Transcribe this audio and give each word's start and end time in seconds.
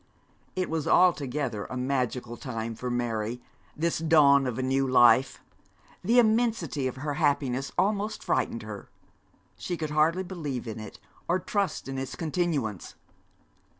It 0.55 0.67
was 0.67 0.87
altogether 0.87 1.65
a 1.65 1.77
magical 1.77 2.35
time 2.35 2.73
for 2.73 2.89
Mary, 2.89 3.39
this 3.77 3.99
dawn 3.99 4.47
of 4.47 4.57
a 4.57 4.63
new 4.63 4.87
life. 4.87 5.43
The 6.03 6.17
immensity 6.17 6.87
of 6.87 6.95
her 6.95 7.13
happiness 7.13 7.71
almost 7.77 8.23
frightened 8.23 8.63
her. 8.63 8.89
She 9.57 9.77
could 9.77 9.91
hardly 9.91 10.23
believe 10.23 10.67
in 10.67 10.79
it, 10.79 10.99
or 11.27 11.37
trust 11.37 11.87
in 11.87 11.99
its 11.99 12.15
continuance. 12.15 12.95